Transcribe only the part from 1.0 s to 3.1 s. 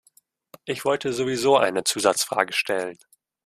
sowieso eine Zusatzfrage stellen.